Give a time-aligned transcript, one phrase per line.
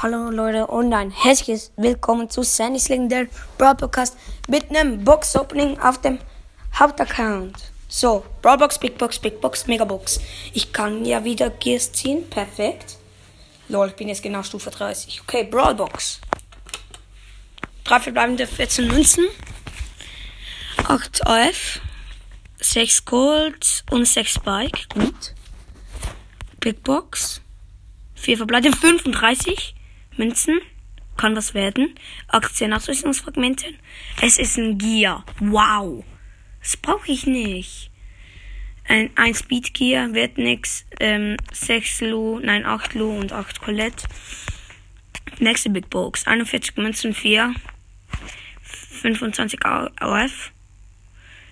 [0.00, 5.76] Hallo Leute und ein herzliches Willkommen zu Sandys Legendary Brawl Podcast mit einem Box Opening
[5.80, 6.20] auf dem
[6.78, 7.56] Hauptaccount.
[7.88, 10.20] So, Brawl Box, Big Box, Big Box, Mega Box.
[10.54, 12.96] Ich kann ja wieder Gears ziehen, perfekt.
[13.68, 15.20] Lol, ich bin jetzt genau Stufe 30.
[15.22, 16.20] Okay, Brawl Box.
[17.82, 19.26] Drei verbleibende 14 Münzen,
[20.86, 21.80] 8 AF,
[22.60, 24.78] 6 Gold und 6 Spike.
[24.94, 25.34] Gut.
[26.60, 27.40] Big Box.
[28.14, 29.74] 4 verbleibende 35
[30.18, 30.60] Münzen.
[31.16, 31.94] Kann was werden.
[32.28, 33.66] Aktien, Ausrüstungsfragmente.
[34.20, 35.24] Es ist ein Gear.
[35.40, 36.04] Wow.
[36.62, 37.90] Das brauche ich nicht.
[38.86, 40.86] Ein, ein Speed Gear wird nix.
[41.00, 44.06] Ähm, 6 Lu, nein, 8 Lu und 8 Colette.
[45.40, 46.26] Nächste Big Box.
[46.26, 47.54] 41 Münzen, 4.
[49.02, 50.52] 25 AF.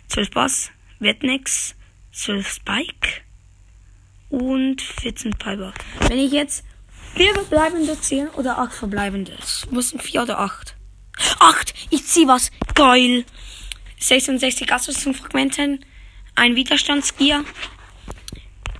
[0.09, 0.71] 12 Boss.
[0.99, 1.75] Wird nix.
[2.13, 3.09] 12 Spike.
[4.31, 5.73] Und 14 Piper.
[6.09, 6.65] Wenn ich jetzt
[7.17, 9.33] 4 verbleibende ziehen oder 8 verbleibende.
[9.41, 10.77] Es müssen 4 oder 8.
[11.39, 11.75] 8!
[11.89, 12.51] Ich zieh was.
[12.75, 13.25] Geil.
[13.99, 14.69] 66
[15.17, 15.83] Fragmenten.
[16.35, 17.43] Ein Widerstandsgier.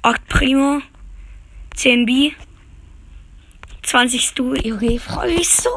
[0.03, 0.83] 8 Primo.
[1.77, 2.33] 10 B.
[3.83, 4.53] 20 Stu.
[4.53, 5.71] Okay, freue mich so.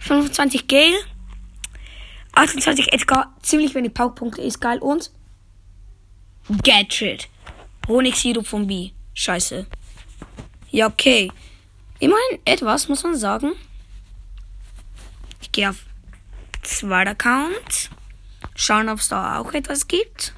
[0.00, 0.96] 25 Gale.
[2.32, 3.32] 28 Edgar.
[3.42, 4.80] Ziemlich wenig Powerpunkte ist geil.
[4.80, 5.12] Und
[6.64, 7.28] Gadget.
[7.86, 8.90] Honigsirup von B.
[9.14, 9.66] Scheiße.
[10.72, 11.30] Ja, okay.
[11.98, 13.52] Immerhin etwas, muss man sagen.
[15.40, 15.84] Ich gehe auf
[16.62, 17.90] zweiter Account.
[18.54, 20.34] Schauen, ob es da auch etwas gibt.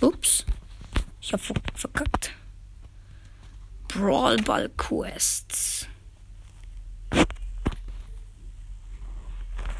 [0.00, 0.46] Ups.
[1.20, 2.32] Ich hab verkackt.
[3.88, 5.86] Brawl Ball Quests.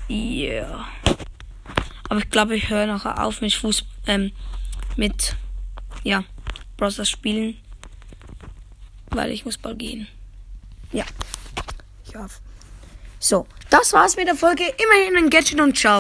[0.09, 0.87] Yeah.
[2.09, 4.33] Aber ich glaube, ich höre nachher auf mit Fuß, ähm,
[4.99, 5.37] mit,
[6.03, 6.25] ja,
[6.77, 7.57] Browser spielen.
[9.11, 10.07] Weil ich muss bald gehen.
[10.93, 11.05] Ja.
[12.07, 12.41] Ich hoffe.
[13.19, 14.65] So, das war's mit der Folge.
[14.65, 15.97] Immerhin ein Gadget und ciao.